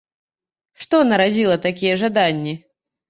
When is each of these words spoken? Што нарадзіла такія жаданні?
Што 0.85 1.01
нарадзіла 1.11 1.59
такія 1.69 1.93
жаданні? 2.03 2.57